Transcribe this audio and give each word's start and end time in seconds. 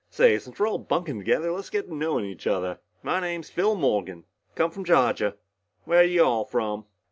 "Say, 0.09 0.39
since 0.39 0.59
we're 0.59 0.67
all 0.67 0.79
bunkin' 0.79 1.19
togethuh, 1.23 1.53
let's 1.53 1.69
get 1.69 1.85
to 1.85 1.93
knowin' 1.93 2.25
each 2.25 2.45
othuh. 2.47 2.79
My 3.03 3.19
name's 3.19 3.51
Phil 3.51 3.75
Morgan, 3.75 4.25
come 4.55 4.71
from 4.71 4.83
Georgia. 4.83 5.35
Where 5.85 6.03
you 6.03 6.23
all 6.23 6.43
from?" 6.43 6.85